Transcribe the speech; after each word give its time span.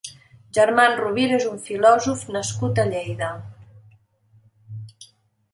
German 0.57 0.95
Rovira 1.01 1.35
és 1.41 1.45
un 1.49 1.59
filòsof 1.67 2.25
nascut 2.37 2.81
a 2.85 2.89
Lleida. 2.93 3.31